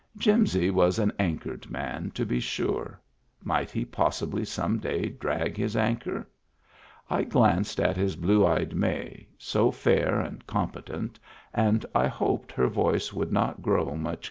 [0.17, 2.99] Jimsy was an anchored man, to be sure:
[3.43, 6.27] might he possibly some day drag his anchor?
[7.07, 11.19] I glanced at his blue eyed May, so fair and competent,
[11.53, 14.19] and I hoped her voice would not grow much clearer.